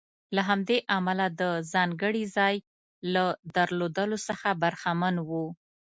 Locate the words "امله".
0.97-1.25